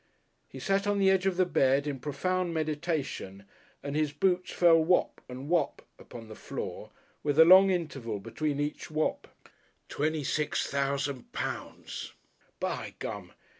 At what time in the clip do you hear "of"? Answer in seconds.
1.27-1.37